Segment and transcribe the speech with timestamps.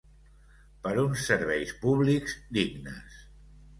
[0.87, 3.21] Per uns serveis públics dignes!